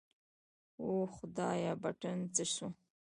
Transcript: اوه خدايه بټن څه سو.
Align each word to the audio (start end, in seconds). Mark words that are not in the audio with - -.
اوه 0.83 1.05
خدايه 1.17 1.73
بټن 1.81 2.17
څه 2.35 2.43
سو. 2.55 2.67